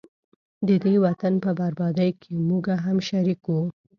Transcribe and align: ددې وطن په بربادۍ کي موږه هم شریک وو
ددې 0.67 0.95
وطن 1.05 1.33
په 1.43 1.49
بربادۍ 1.59 2.11
کي 2.21 2.33
موږه 2.47 2.75
هم 2.85 2.97
شریک 3.09 3.41
وو 3.47 3.63